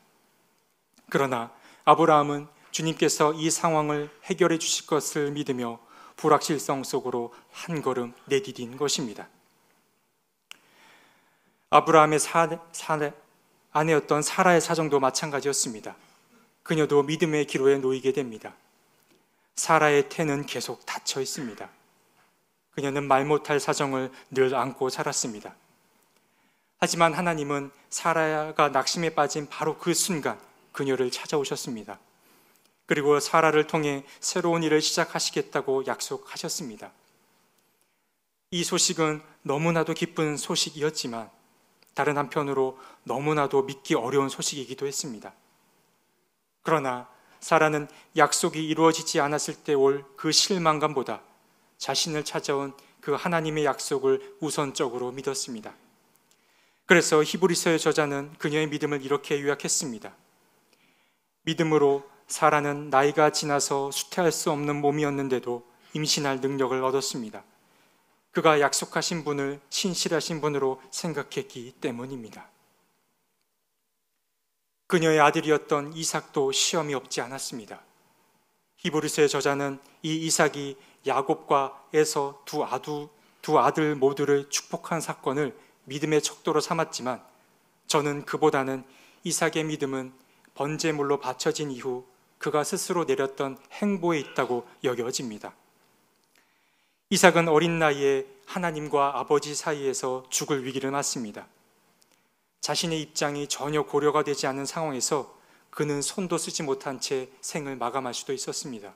그러나 1.10 1.52
아브라함은 1.86 2.46
주님께서 2.70 3.34
이 3.34 3.50
상황을 3.50 4.12
해결해 4.26 4.60
주실 4.60 4.86
것을 4.86 5.32
믿으며 5.32 5.80
불확실성 6.18 6.84
속으로 6.84 7.34
한 7.54 7.82
걸음 7.82 8.14
내디딘 8.26 8.78
것입니다. 8.78 9.28
아브라함의 11.70 12.20
사, 12.20 12.50
사, 12.72 13.12
아내였던 13.72 14.22
사라의 14.22 14.62
사정도 14.62 15.00
마찬가지였습니다. 15.00 15.96
그녀도 16.62 17.04
믿음의 17.04 17.48
기로에 17.48 17.78
놓이게 17.78 18.14
됩니다. 18.14 18.54
사라의 19.56 20.10
태는 20.10 20.46
계속 20.46 20.86
닫혀 20.86 21.22
있습니다. 21.22 21.70
그녀는 22.72 23.08
말 23.08 23.26
못할 23.26 23.60
사정을 23.60 24.12
늘 24.32 24.54
안고 24.56 24.90
살았습니다. 24.90 25.56
하지만 26.80 27.14
하나님은 27.14 27.72
사라가 27.90 28.70
낙심에 28.70 29.12
빠진 29.12 29.48
바로 29.48 29.78
그 29.78 29.94
순간 29.94 30.40
그녀를 30.72 31.12
찾아오셨습니다. 31.12 32.00
그리고 32.86 33.20
사라를 33.20 33.68
통해 33.68 34.04
새로운 34.20 34.64
일을 34.64 34.82
시작하시겠다고 34.82 35.86
약속하셨습니다. 35.88 36.92
이 38.54 38.64
소식은 38.64 39.24
너무나도 39.42 39.96
기쁜 39.96 40.38
소식이었지만 40.38 41.28
다른 41.96 42.20
한편으로 42.20 42.78
너무나도 43.04 43.64
믿기 43.64 43.96
어려운 43.96 44.30
소식이기도 44.30 44.86
했습니다. 44.86 45.34
그러나 46.62 47.10
사라는 47.40 47.88
약속이 48.16 48.64
이루어지지 48.64 49.20
않았을 49.20 49.56
때 49.56 49.74
올 49.74 50.06
그 50.16 50.32
실망감보다 50.32 51.24
자신을 51.80 52.26
찾아온 52.26 52.78
그 53.02 53.14
하나님의 53.14 53.66
약속을 53.66 54.38
우선적으로 54.40 55.12
믿었습니다. 55.12 55.74
그래서 56.86 57.24
히브리서의 57.24 57.80
저자는 57.80 58.36
그녀의 58.38 58.68
믿음을 58.68 59.02
이렇게 59.04 59.42
요약했습니다. 59.42 60.16
믿음으로 61.42 62.08
사라는 62.28 62.92
나이가 62.92 63.32
지나서 63.32 63.90
수태할 63.90 64.32
수 64.32 64.52
없는 64.52 64.76
몸이었는데도 64.80 65.66
임신할 65.94 66.40
능력을 66.40 66.84
얻었습니다. 66.84 67.44
그가 68.34 68.60
약속하신 68.60 69.24
분을 69.24 69.62
신실하신 69.70 70.42
분으로 70.42 70.82
생각했기 70.90 71.76
때문입니다. 71.80 72.50
그녀의 74.88 75.20
아들이었던 75.20 75.94
이삭도 75.94 76.52
시험이 76.52 76.96
없지 76.96 77.22
않았습니다. 77.22 77.82
히브리서의 78.78 79.30
저자는 79.30 79.80
이 80.02 80.26
이삭이 80.26 80.78
야곱과 81.06 81.88
에서 81.94 82.42
두 82.46 82.64
아두 82.64 83.10
두 83.44 83.60
아들 83.60 83.96
모두를 83.96 84.50
축복한 84.50 85.00
사건을 85.00 85.56
믿음의 85.86 86.22
척도로 86.22 86.60
삼았지만 86.60 87.24
저는 87.88 88.26
그보다는 88.26 88.84
이삭의 89.24 89.66
믿음은 89.66 90.12
번제물로 90.56 91.20
바쳐진 91.20 91.70
이후 91.70 92.06
그가 92.40 92.64
스스로 92.64 93.04
내렸던 93.04 93.60
행보에 93.74 94.20
있다고 94.20 94.68
여겨집니다. 94.84 95.54
이삭은 97.14 97.48
어린 97.48 97.78
나이에 97.78 98.26
하나님과 98.48 99.20
아버지 99.20 99.54
사이에서 99.54 100.26
죽을 100.32 100.66
위기를 100.66 100.90
맞습니다. 100.90 101.46
자신의 102.60 103.00
입장이 103.04 103.48
전혀 103.50 103.84
고려가 103.84 104.24
되지 104.24 104.48
않은 104.48 104.66
상황에서 104.66 105.38
그는 105.70 106.02
손도 106.02 106.40
쓰지 106.40 106.64
못한 106.64 107.00
채 107.00 107.30
생을 107.40 107.76
마감할 107.76 108.16
수도 108.16 108.34
있었습니다. 108.34 108.96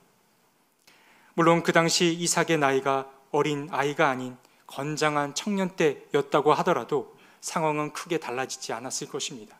물론 1.34 1.62
그 1.62 1.70
당시 1.70 2.12
이삭의 2.12 2.58
나이가 2.58 3.08
어린 3.30 3.68
아이가 3.70 4.08
아닌 4.08 4.36
건장한 4.66 5.36
청년 5.36 5.76
때였다고 5.76 6.52
하더라도 6.54 7.16
상황은 7.40 7.92
크게 7.92 8.18
달라지지 8.18 8.72
않았을 8.72 9.06
것입니다. 9.10 9.56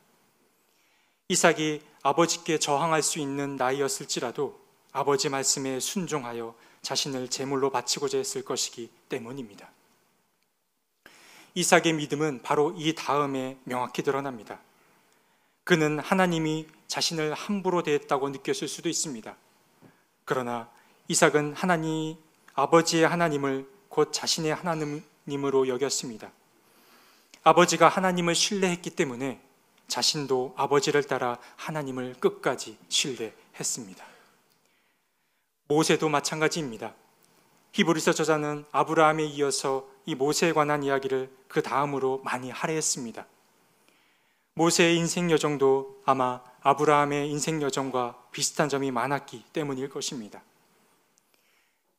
이삭이 1.29 1.81
아버지께 2.03 2.59
저항할 2.59 3.05
수 3.05 3.21
있는 3.21 3.55
나이였을지라도 3.55 4.59
아버지 4.91 5.29
말씀에 5.29 5.79
순종하여 5.79 6.57
자신을 6.83 7.29
제물로 7.29 7.71
바치고자 7.71 8.19
했을 8.19 8.45
것이기 8.45 8.91
때문입니다. 9.09 9.71
이삭의 11.55 11.95
믿음은 11.95 12.43
바로 12.43 12.75
이 12.77 12.95
다음에 12.95 13.59
명확히 13.65 14.03
드러납니다. 14.03 14.61
그는 15.65 15.99
하나님이 15.99 16.67
자신을 16.87 17.35
함부로 17.35 17.83
대했다고 17.83 18.31
느꼈을 18.31 18.69
수도 18.69 18.89
있습니다. 18.89 19.37
그러나 20.25 20.71
이삭은 21.09 21.55
하나님, 21.55 22.17
아버지의 22.55 23.07
하나님을 23.07 23.69
곧 23.89 24.13
자신의 24.13 24.55
하나님으로 24.55 25.69
여겼습니다. 25.69 26.31
아버지가 27.43 27.89
하나님을 27.89 28.35
신뢰했기 28.35 28.91
때문에 28.91 29.41
자신도 29.89 30.55
아버지를 30.57 31.05
따라 31.05 31.39
하나님을 31.57 32.15
끝까지 32.21 32.79
신뢰했습니다. 32.89 34.18
모세도 35.69 36.09
마찬가지입니다. 36.09 36.95
히브리서 37.73 38.15
저자는 38.15 38.65
아브라함에 38.73 39.25
이어서 39.25 39.87
이 40.07 40.15
모세에 40.15 40.55
관한 40.55 40.83
이야기를 40.83 41.31
그 41.47 41.61
다음으로 41.61 42.23
많이 42.25 42.51
할애했습니다. 42.51 43.27
모세의 44.55 44.97
인생 44.97 45.31
여정도 45.31 46.01
아마 46.07 46.43
아브라함의 46.63 47.31
인생 47.31 47.61
여정과 47.61 48.19
비슷한 48.33 48.71
점이 48.71 48.91
많았기 48.91 49.45
때문일 49.53 49.91
것입니다. 49.91 50.43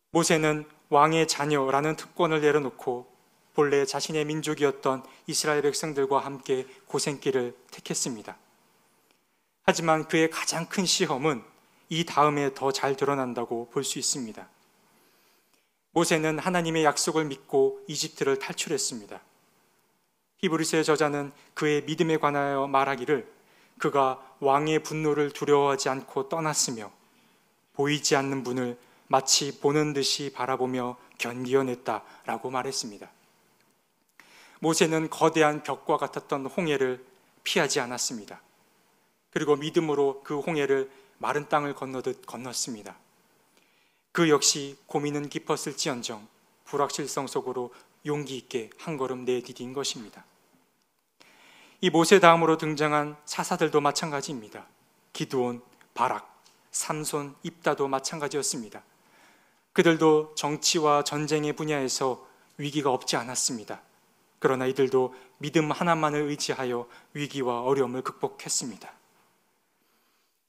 모세는 0.09 0.67
왕의 0.89 1.27
자녀라는 1.27 1.95
특권을 1.95 2.41
내려놓고 2.41 3.07
본래 3.53 3.85
자신의 3.85 4.25
민족이었던 4.25 5.03
이스라엘 5.27 5.61
백성들과 5.61 6.19
함께 6.19 6.65
고생길을 6.87 7.55
택했습니다. 7.69 8.35
하지만 9.61 10.07
그의 10.07 10.31
가장 10.31 10.65
큰 10.65 10.85
시험은 10.85 11.43
이 11.89 12.05
다음에 12.05 12.53
더 12.53 12.71
잘 12.71 12.95
드러난다고 12.95 13.69
볼 13.71 13.83
수 13.83 13.99
있습니다. 13.99 14.47
모세는 15.91 16.37
하나님의 16.39 16.83
약속을 16.83 17.25
믿고 17.25 17.83
이집트를 17.87 18.37
탈출했습니다. 18.37 19.19
히브리서의 20.37 20.85
저자는 20.85 21.31
그의 21.55 21.83
믿음에 21.83 22.17
관하여 22.17 22.67
말하기를 22.67 23.27
그가 23.79 24.23
왕의 24.39 24.83
분노를 24.83 25.31
두려워하지 25.31 25.89
않고 25.89 26.29
떠났으며 26.29 26.91
보이지 27.73 28.15
않는 28.15 28.43
분을 28.43 28.77
마치 29.07 29.59
보는 29.59 29.93
듯이 29.93 30.31
바라보며 30.31 30.97
견디어냈다라고 31.17 32.51
말했습니다. 32.51 33.09
모세는 34.59 35.09
거대한 35.09 35.63
벽과 35.63 35.97
같았던 35.97 36.45
홍해를 36.45 37.03
피하지 37.43 37.79
않았습니다. 37.79 38.41
그리고 39.31 39.55
믿음으로 39.55 40.21
그 40.23 40.39
홍해를 40.39 40.91
마른 41.19 41.47
땅을 41.47 41.75
건너듯 41.75 42.25
건넜습니다. 42.25 42.97
그 44.11 44.29
역시 44.29 44.77
고민은 44.87 45.29
깊었을지언정 45.29 46.27
불확실성 46.65 47.27
속으로 47.27 47.73
용기 48.05 48.37
있게 48.37 48.69
한 48.77 48.97
걸음 48.97 49.25
내디딘 49.25 49.73
것입니다. 49.73 50.25
이 51.81 51.89
모세 51.89 52.19
다음으로 52.19 52.57
등장한 52.57 53.15
사사들도 53.25 53.79
마찬가지입니다. 53.79 54.65
기드온, 55.13 55.61
바락, 55.93 56.43
삼손, 56.71 57.35
입다도 57.43 57.87
마찬가지였습니다. 57.87 58.83
그들도 59.73 60.35
정치와 60.35 61.03
전쟁의 61.03 61.53
분야에서 61.53 62.27
위기가 62.57 62.91
없지 62.91 63.15
않았습니다. 63.15 63.81
그러나 64.39 64.65
이들도 64.65 65.13
믿음 65.37 65.71
하나만을 65.71 66.23
의지하여 66.23 66.87
위기와 67.13 67.61
어려움을 67.61 68.01
극복했습니다. 68.01 68.98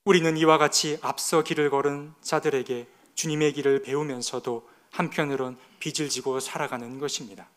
우리는 0.05 0.37
이와 0.39 0.57
같이 0.57 0.99
앞서 1.03 1.43
길을 1.43 1.69
걸은 1.69 2.15
자들에게 2.23 2.89
주님의 3.15 3.53
길을 3.53 3.83
배우면서도 3.83 4.69
한편으론 4.91 5.59
빚을 5.79 6.09
지고 6.09 6.41
살아가는 6.41 6.99
것입니다. 6.99 7.49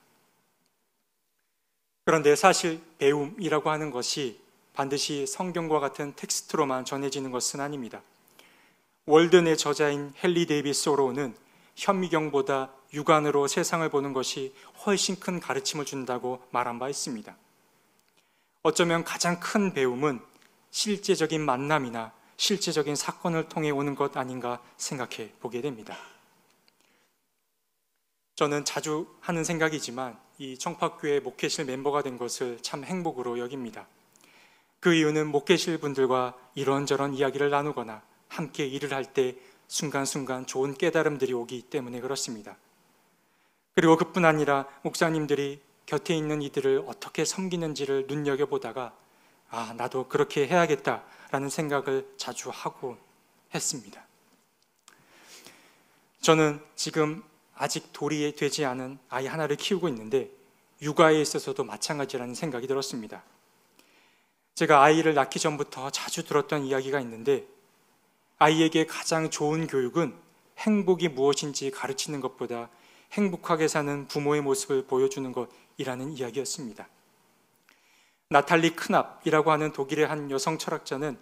그런데 2.06 2.36
사실 2.36 2.82
배움이라고 2.98 3.70
하는 3.70 3.92
것이 3.92 4.42
반드시 4.74 5.26
성경과 5.26 5.80
같은 5.80 6.14
텍스트로만 6.16 6.84
전해지는 6.84 7.32
것은 7.32 7.62
아닙니다. 7.62 8.02
월든의 9.06 9.58
저자인 9.58 10.14
헨리 10.22 10.46
데이빗 10.46 10.90
소로우는 10.90 11.36
현미경보다 11.76 12.72
육안으로 12.94 13.48
세상을 13.48 13.88
보는 13.90 14.12
것이 14.14 14.54
훨씬 14.86 15.18
큰 15.20 15.40
가르침을 15.40 15.86
준다고 15.86 16.46
말한 16.52 16.78
바 16.78 16.90
있습니다. 16.90 17.36
어쩌면 18.64 19.04
가장 19.04 19.40
큰 19.40 19.74
배움은 19.74 20.20
실제적인 20.72 21.42
만남이나 21.42 22.12
실제적인 22.44 22.98
사건을 22.98 23.48
통해 23.48 23.70
오는 23.70 23.96
것 23.96 24.18
아닌가 24.18 24.62
생각해 24.76 25.32
보게 25.40 25.62
됩니다. 25.62 25.96
저는 28.36 28.66
자주 28.66 29.08
하는 29.22 29.46
생각이지만 29.46 30.20
이 30.40 30.58
청파교회 30.58 31.22
목회실 31.22 31.64
멤버가 31.64 32.04
된 32.04 32.18
것을 32.18 32.58
참 32.62 32.84
행복으로 32.84 33.40
여깁니다. 33.40 33.88
그 34.82 34.94
이유는 34.94 35.28
목회실 35.28 35.78
분들과 35.78 36.36
이런저런 36.54 37.14
이야기를 37.14 37.50
나누거나 37.50 38.02
함께 38.28 38.66
일을 38.66 38.94
할 38.94 39.06
때 39.06 39.38
순간순간 39.70 40.46
좋은 40.46 40.74
깨달음들이 40.74 41.32
오기 41.32 41.62
때문에 41.70 42.02
그렇습니다. 42.02 42.58
그리고 43.74 43.96
그뿐 43.96 44.26
아니라 44.26 44.68
목사님들이 44.82 45.62
곁에 45.86 46.14
있는 46.14 46.42
이들을 46.42 46.84
어떻게 46.88 47.24
섬기는지를 47.24 48.08
눈여겨보다가 48.08 48.94
아, 49.56 49.72
나도 49.78 50.08
그렇게 50.08 50.48
해야겠다라는 50.48 51.48
생각을 51.48 52.12
자주 52.18 52.50
하고 52.52 52.98
했습니다. 53.54 54.04
저는 56.22 56.60
지금 56.76 57.24
아직 57.54 57.94
돌이 57.94 58.36
되지 58.36 58.66
않은 58.66 58.98
아이 59.10 59.28
하나를 59.28 59.56
키우고 59.56 59.90
있는데 59.90 60.32
육아에 60.82 61.22
있어서도 61.22 61.66
마찬가지라는 61.66 62.34
생각이 62.34 62.66
들었습니다. 62.66 63.22
제가 64.56 64.82
아이를 64.82 65.14
낳기 65.14 65.38
전부터 65.38 65.92
자주 65.92 66.26
들었던 66.26 66.66
이야기가 66.66 67.00
있는데 67.02 67.46
아이에게 68.40 68.88
가장 68.88 69.30
좋은 69.30 69.68
교육은 69.68 70.16
행복이 70.58 71.10
무엇인지 71.10 71.70
가르치는 71.70 72.22
것보다 72.22 72.70
행복하게 73.12 73.68
사는 73.68 74.08
부모의 74.08 74.42
모습을 74.42 74.88
보여주는 74.88 75.32
것이라는 75.32 76.14
이야기였습니다. 76.14 76.88
나탈리 78.34 78.72
크납이라고 78.72 79.52
하는 79.52 79.74
독일의 79.74 80.08
한 80.08 80.32
여성 80.32 80.58
철학자는 80.58 81.20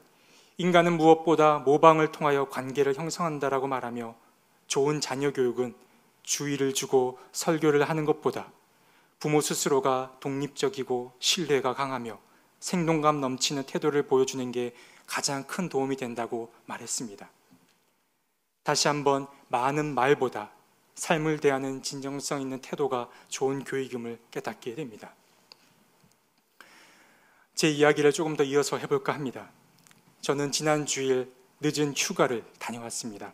인간은 0.56 0.95
무엇보다 0.95 1.58
모방을 1.58 2.13
통하여 2.13 2.47
관계를 2.47 2.95
형성한다라고 2.95 3.67
말하며 3.67 4.15
좋은 4.67 5.02
자녀 5.02 5.34
교육은 5.34 5.76
주의를 6.24 6.74
주고 6.74 7.19
설교를 7.34 7.89
하는 7.89 8.06
것보다 8.06 8.50
부모 9.19 9.41
스스로가 9.41 10.15
독립적이고 10.21 11.12
신뢰가 11.19 11.74
강하며 11.74 12.17
생동감 12.62 13.19
넘치는 13.19 13.63
태도를 13.63 14.04
보여주는 14.04 14.50
게 14.54 14.74
가장 15.06 15.43
큰 15.43 15.67
도움이 15.67 15.97
된다고 15.97 16.54
말했습니다. 16.65 17.30
다시 18.63 18.88
한번 18.88 19.28
많은 19.50 19.93
말보다 19.93 20.52
삶을 20.95 21.39
대하는 21.39 21.84
진정성 21.84 22.39
있는 22.39 22.62
태도가 22.62 23.10
좋은 23.28 23.65
교육임을 23.65 24.17
깨닫게 24.32 24.76
됩니다. 24.76 25.13
제 27.62 27.69
이야기를 27.69 28.12
조금 28.12 28.36
더 28.36 28.43
이어서 28.43 28.80
해볼까 28.80 29.13
합니다. 29.13 29.52
저는 30.21 30.52
지난 30.52 30.88
주일 30.88 31.32
늦은 31.60 31.93
휴가를 31.95 32.43
다녀왔습니다. 32.58 33.34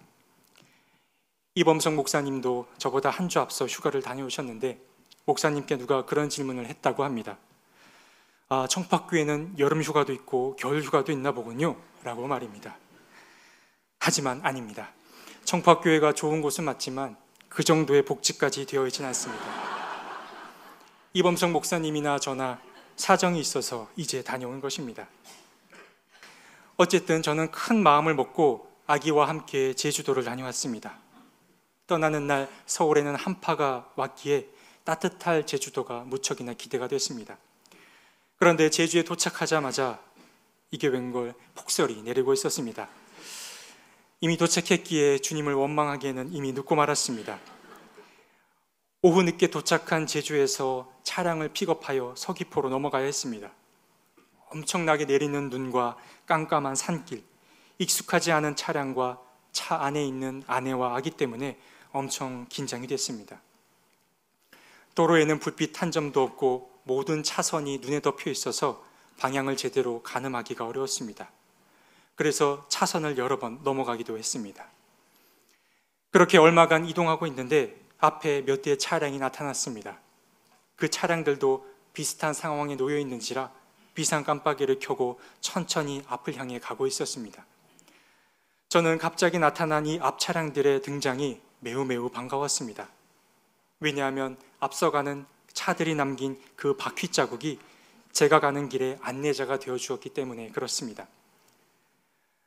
이범성 1.56 1.96
목사님도 1.96 2.68
저보다 2.78 3.10
한 3.10 3.30
주 3.30 3.40
앞서 3.40 3.68
휴가를 3.68 4.02
다녀오셨는데 4.02 4.82
목사님께 5.24 5.78
누가 5.78 6.04
그런 6.06 6.28
질문을 6.28 6.66
했다고 6.66 7.06
합니다. 7.06 7.38
아, 8.50 8.68
청파교회는 8.70 9.60
여름 9.60 9.82
휴가도 9.82 10.12
있고 10.12 10.58
겨울 10.58 10.84
휴가도 10.84 11.14
있나 11.14 11.32
보군요. 11.32 11.78
라고 12.04 12.28
말입니다. 12.28 12.78
하지만 13.98 14.42
아닙니다. 14.44 14.92
청파교회가 15.46 16.12
좋은 16.12 16.42
곳은 16.42 16.66
맞지만 16.66 17.16
그 17.48 17.64
정도의 17.64 18.04
복지까지 18.04 18.66
되어 18.66 18.88
있지는 18.88 19.08
않습니다. 19.08 19.46
이범성 21.14 21.54
목사님이나 21.54 22.20
저나 22.20 22.67
사정이 22.98 23.40
있어서 23.40 23.90
이제 23.96 24.24
다녀온 24.24 24.60
것입니다. 24.60 25.08
어쨌든 26.76 27.22
저는 27.22 27.52
큰 27.52 27.82
마음을 27.82 28.14
먹고 28.14 28.70
아기와 28.86 29.28
함께 29.28 29.74
제주도를 29.74 30.24
다녀왔습니다. 30.24 30.98
떠나는 31.88 32.28
날 32.28 32.50
서울에는 32.66 33.16
한파가 33.16 33.92
왔기에 33.96 34.48
따뜻할 34.84 35.46
제주도가 35.46 36.02
무척이나 36.02 36.54
기대가 36.54 36.88
됐습니다. 36.88 37.38
그런데 38.38 38.70
제주에 38.70 39.04
도착하자마자 39.04 40.00
이게 40.72 40.88
웬걸 40.88 41.34
폭설이 41.56 42.02
내리고 42.04 42.34
있었습니다. 42.34 42.88
이미 44.22 44.38
도착했기에 44.38 45.20
주님을 45.20 45.54
원망하기에는 45.54 46.34
이미 46.34 46.52
늦고 46.52 46.76
말았습니다. 46.76 47.40
오후 49.04 49.22
늦게 49.22 49.48
도착한 49.48 50.08
제주에서 50.08 50.92
차량을 51.04 51.50
픽업하여 51.50 52.16
서귀포로 52.18 52.70
넘어가야 52.70 53.06
했습니다. 53.06 53.52
엄청나게 54.50 55.06
내리는 55.06 55.50
눈과 55.50 55.98
깜깜한 56.26 56.76
산길, 56.76 57.24
익숙하지 57.78 58.32
않은 58.32 58.56
차량과 58.56 59.22
차 59.52 59.76
안에 59.76 60.04
있는 60.04 60.44
아내와 60.48 60.96
아기 60.96 61.12
때문에 61.12 61.60
엄청 61.92 62.48
긴장이 62.50 62.88
됐습니다. 62.88 63.40
도로에는 64.96 65.40
불빛 65.40 65.80
한 65.80 65.92
점도 65.92 66.24
없고 66.24 66.72
모든 66.84 67.22
차선이 67.22 67.78
눈에 67.78 68.00
덮여 68.00 68.32
있어서 68.32 68.84
방향을 69.20 69.58
제대로 69.58 70.02
가늠하기가 70.02 70.66
어려웠습니다. 70.66 71.30
그래서 72.16 72.66
차선을 72.70 73.20
여러 73.20 73.38
번 73.38 73.60
넘어가기도 73.64 74.18
했습니다. 74.18 74.68
그렇게 76.10 76.40
얼마간 76.40 76.86
이동하고 76.86 77.28
있는데 77.28 77.87
앞에 78.00 78.46
몇 78.46 78.62
대의 78.62 78.78
차량이 78.78 79.18
나타났습니다. 79.18 80.00
그 80.76 80.90
차량들도 80.90 81.68
비슷한 81.94 82.34
상황에 82.34 82.76
놓여 82.76 82.98
있는지라 83.00 83.52
비상 83.94 84.24
깜빡이를 84.24 84.78
켜고 84.80 85.20
천천히 85.42 86.04
앞을 86.08 86.36
향해 86.36 86.60
가고 86.60 86.86
있었습니다. 86.86 87.46
저는 88.70 88.98
갑자기 89.00 89.40
나타난 89.40 89.86
이 89.88 89.98
앞 90.02 90.20
차량들의 90.20 90.82
등장이 90.84 91.42
매우 91.60 91.86
매우 91.86 92.10
반가웠습니다. 92.10 92.90
왜냐하면 93.80 94.38
앞서가는 94.60 95.26
차들이 95.54 95.96
남긴 95.96 96.40
그 96.56 96.76
바퀴 96.76 97.08
자국이 97.08 97.60
제가 98.12 98.40
가는 98.40 98.70
길에 98.70 98.98
안내자가 99.02 99.58
되어 99.58 99.78
주었기 99.78 100.10
때문에 100.10 100.50
그렇습니다. 100.50 101.08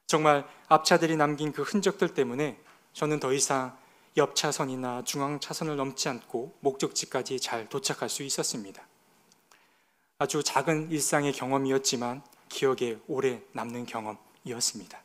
정말 0.06 0.44
앞차들이 0.68 1.16
남긴 1.16 1.52
그 1.52 1.62
흔적들 1.62 2.14
때문에 2.14 2.58
저는 2.92 3.20
더 3.20 3.32
이상 3.32 3.76
옆 4.16 4.34
차선이나 4.34 5.04
중앙 5.04 5.38
차선을 5.40 5.76
넘지 5.76 6.08
않고 6.08 6.56
목적지까지 6.60 7.40
잘 7.40 7.68
도착할 7.68 8.08
수 8.08 8.22
있었습니다. 8.22 8.82
아주 10.18 10.42
작은 10.42 10.90
일상의 10.90 11.32
경험이었지만 11.32 12.22
기억에 12.48 12.98
오래 13.06 13.40
남는 13.52 13.86
경험이었습니다. 13.86 15.00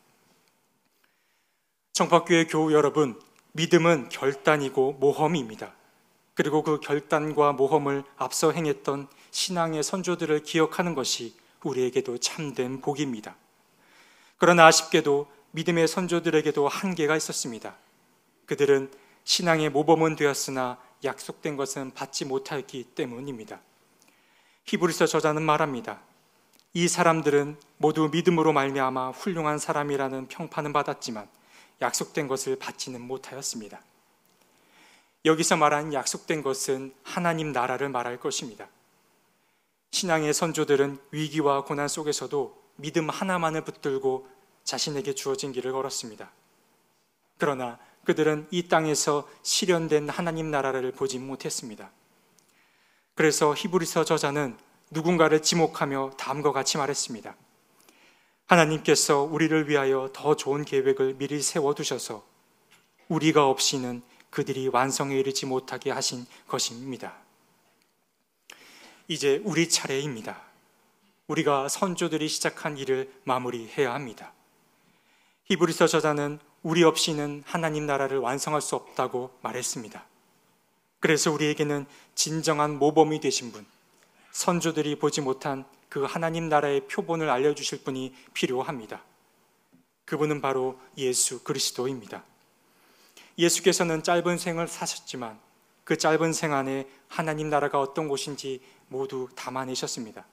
청파교회 1.93 2.47
교우 2.47 2.73
여러분, 2.73 3.19
믿음은 3.53 4.09
결단이고 4.09 4.93
모험입니다. 4.93 5.73
그리고 6.33 6.61
그 6.63 6.81
결단과 6.81 7.53
모험을 7.53 8.03
앞서 8.17 8.51
행했던 8.51 9.07
신앙의 9.31 9.83
선조들을 9.83 10.43
기억하는 10.43 10.93
것이 10.93 11.37
우리에게도 11.63 12.17
참된 12.17 12.81
복입니다. 12.81 13.37
그러나 14.37 14.65
아쉽게도 14.65 15.27
믿음의 15.51 15.87
선조들에게도 15.87 16.67
한계가 16.67 17.15
있었습니다. 17.15 17.77
그들은 18.45 18.91
신앙의 19.23 19.69
모범은 19.69 20.15
되었으나 20.15 20.77
약속된 21.03 21.55
것은 21.55 21.93
받지 21.93 22.25
못했기 22.25 22.83
때문입니다. 22.95 23.59
히브리서 24.65 25.07
저자는 25.07 25.41
말합니다. 25.43 26.01
이 26.73 26.87
사람들은 26.87 27.57
모두 27.77 28.09
믿음으로 28.09 28.51
말미암아 28.53 29.11
훌륭한 29.11 29.59
사람이라는 29.59 30.27
평판은 30.27 30.73
받았지만 30.73 31.27
약속된 31.81 32.27
것을 32.27 32.57
받지는 32.57 33.01
못하였습니다. 33.01 33.81
여기서 35.25 35.57
말한 35.57 35.93
약속된 35.93 36.43
것은 36.43 36.93
하나님 37.03 37.51
나라를 37.51 37.89
말할 37.89 38.19
것입니다. 38.19 38.67
신앙의 39.91 40.33
선조들은 40.33 40.99
위기와 41.11 41.63
고난 41.63 41.87
속에서도 41.87 42.61
믿음 42.75 43.09
하나만을 43.09 43.63
붙들고 43.63 44.27
자신에게 44.63 45.15
주어진 45.15 45.51
길을 45.51 45.71
걸었습니다. 45.71 46.31
그러나 47.37 47.79
그들은 48.05 48.47
이 48.51 48.67
땅에서 48.67 49.27
실현된 49.43 50.09
하나님 50.09 50.51
나라를 50.51 50.91
보지 50.91 51.19
못했습니다. 51.19 51.91
그래서 53.15 53.53
히브리서 53.53 54.05
저자는 54.05 54.57
누군가를 54.91 55.41
지목하며 55.41 56.11
다음과 56.17 56.51
같이 56.51 56.77
말했습니다. 56.77 57.35
하나님께서 58.45 59.21
우리를 59.21 59.67
위하여 59.69 60.09
더 60.13 60.35
좋은 60.35 60.63
계획을 60.63 61.15
미리 61.15 61.41
세워두셔서 61.41 62.23
우리가 63.07 63.47
없이는 63.47 64.03
그들이 64.29 64.67
완성에 64.67 65.17
이르지 65.17 65.45
못하게 65.45 65.91
하신 65.91 66.25
것입니다. 66.47 67.15
이제 69.07 69.41
우리 69.43 69.69
차례입니다. 69.69 70.41
우리가 71.27 71.69
선조들이 71.69 72.27
시작한 72.27 72.77
일을 72.77 73.11
마무리해야 73.23 73.93
합니다. 73.93 74.33
히브리서 75.45 75.87
저자는 75.87 76.39
우리 76.65 76.83
없이는 76.83 77.43
하나님 77.45 77.85
나라를 77.85 78.17
완성할 78.17 78.59
수 78.59 78.75
없다고 78.75 79.37
말했습니다. 79.43 80.03
그래서 80.99 81.31
우리에게는 81.31 81.85
진정한 82.15 82.79
모범이 82.79 83.19
되신 83.19 83.51
분, 83.51 83.67
선조들이 84.31 84.97
보지 84.97 85.21
못한 85.21 85.63
그 85.89 86.05
하나님 86.05 86.49
나라의 86.49 86.87
표본을 86.87 87.29
알려주실 87.29 87.83
분이 87.83 88.15
필요합니다. 88.33 89.03
그분은 90.05 90.41
바로 90.41 90.79
예수 90.97 91.43
그리스도입니다. 91.43 92.23
예수께서는 93.37 94.01
짧은 94.01 94.39
생을 94.39 94.67
사셨지만 94.67 95.39
그 95.83 95.99
짧은 95.99 96.33
생 96.33 96.51
안에 96.51 96.89
하나님 97.07 97.51
나라가 97.51 97.79
어떤 97.79 98.07
곳인지 98.07 98.59
모두 98.87 99.29
담아내셨습니다. 99.35 100.25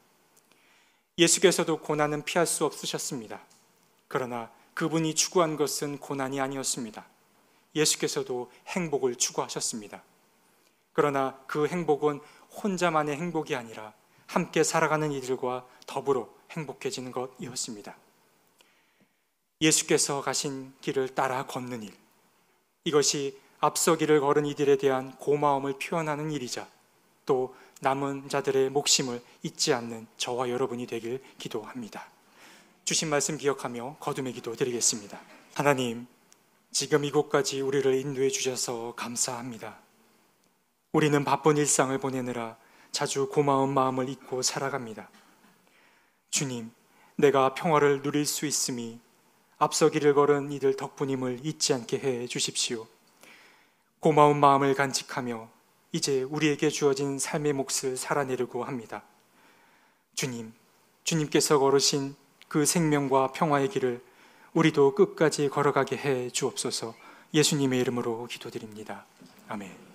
예수께서도 1.19 1.81
고난은 1.81 2.25
피할 2.25 2.47
수 2.47 2.65
없으셨습니다. 2.65 3.43
그러나 4.09 4.51
그분이 4.75 5.15
추구한 5.15 5.57
것은 5.57 5.99
고난이 5.99 6.41
아니었습니다. 6.41 7.07
예수께서도 7.75 8.51
행복을 8.69 9.17
추구하셨습니다. 9.17 10.03
그러나 10.93 11.39
그 11.47 11.67
행복은 11.67 12.21
혼자만의 12.63 13.17
행복이 13.17 13.55
아니라 13.55 13.93
함께 14.27 14.63
살아가는 14.63 15.11
이들과 15.13 15.67
더불어 15.87 16.29
행복해지는 16.51 17.13
것이었습니다. 17.13 17.97
예수께서 19.61 20.23
가신 20.23 20.75
길을 20.81 21.15
따라 21.15 21.47
걷는 21.47 21.83
일. 21.83 21.95
이것이 22.85 23.39
앞서 23.61 23.97
길을 23.97 24.21
걸은 24.21 24.45
이들에 24.47 24.77
대한 24.77 25.17
고마움을 25.17 25.79
표현하는 25.79 26.31
일이자 26.33 26.69
또 27.25 27.55
남은 27.81 28.29
자들의 28.29 28.71
목심을 28.71 29.23
잊지 29.43 29.73
않는 29.73 30.07
저와 30.17 30.51
여러분이 30.51 30.87
되길 30.87 31.23
기도합니다. 31.39 32.09
주신 32.85 33.11
말씀 33.11 33.39
기억하며 33.39 33.99
거듭의 34.01 34.33
기도 34.33 34.57
드리겠습니다. 34.57 35.21
하나님, 35.55 36.09
지금 36.73 37.05
이곳까지 37.05 37.61
우리를 37.61 37.95
인도해 37.95 38.29
주셔서 38.29 38.95
감사합니다. 38.97 39.79
우리는 40.93 41.25
바쁜 41.25 41.57
일상을 41.57 41.97
보내느라 41.99 42.57
자주 42.91 43.29
고마운 43.29 43.73
마음을 43.73 44.09
잊고 44.09 44.43
살아갑니다. 44.43 45.09
주님, 46.31 46.73
내가 47.15 47.55
평화를 47.55 48.03
누릴 48.03 48.27
수 48.27 48.47
있음이 48.47 48.99
앞서 49.59 49.89
길을 49.89 50.15
걸은 50.15 50.51
이들 50.51 50.75
덕분임을 50.75 51.41
잊지 51.45 51.75
않게 51.75 51.99
해 51.99 52.27
주십시오. 52.27 52.89
고마운 54.01 54.41
마음을 54.41 54.75
간직하며 54.75 55.49
이제 55.93 56.23
우리에게 56.25 56.69
주어진 56.69 57.21
삶의 57.21 57.53
몫을 57.53 57.97
살아내려고 57.97 58.65
합니다. 58.65 59.05
주님, 60.17 60.53
주님께서 61.05 61.61
걸으신 61.61 62.17
그 62.53 62.67
생명과 62.67 63.29
평화의 63.29 63.71
길을 63.71 64.03
우리도 64.53 64.95
끝까지 64.95 65.49
걸어가게 65.49 65.97
해 65.97 66.29
주옵소서 66.29 66.95
예수님의 67.33 67.81
이름으로 67.81 68.27
기도드립니다. 68.27 69.07
아멘. 69.49 69.92